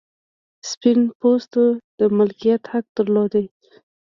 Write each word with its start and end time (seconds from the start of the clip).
سپین 0.69 0.99
پوستو 1.19 1.63
د 1.99 1.99
مالکیت 2.17 2.61
حق 2.71 2.85
درلود. 2.97 3.33